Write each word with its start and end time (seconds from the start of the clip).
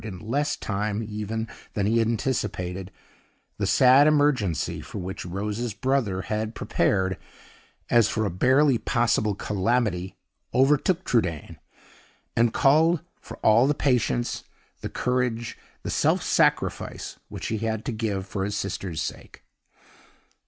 In 0.03 0.17
less 0.17 0.55
time 0.55 1.03
even 1.07 1.47
than 1.75 1.85
he 1.85 1.99
had 1.99 2.07
anticipated, 2.07 2.89
the 3.59 3.67
sad 3.67 4.07
emergency 4.07 4.81
for 4.81 4.97
which 4.97 5.27
Rose's 5.27 5.75
brother 5.75 6.23
had 6.23 6.55
prepared, 6.55 7.19
as 7.87 8.09
for 8.09 8.25
a 8.25 8.31
barely 8.31 8.79
possible 8.79 9.35
calamity, 9.35 10.15
overtook 10.55 11.03
Trudaine, 11.05 11.59
and 12.35 12.51
called 12.51 13.01
for 13.19 13.37
all 13.43 13.67
the 13.67 13.75
patience, 13.75 14.43
the 14.79 14.89
courage, 14.89 15.55
the 15.83 15.91
self 15.91 16.23
sacrifice 16.23 17.19
which 17.29 17.49
he 17.49 17.59
had 17.59 17.85
to 17.85 17.91
give 17.91 18.25
for 18.25 18.43
his 18.43 18.57
sister's 18.57 19.03
sake. 19.03 19.43